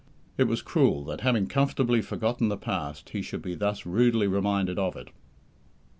[0.35, 4.79] It was cruel that, having comfortably forgotten the past, he should be thus rudely reminded
[4.79, 5.11] of it.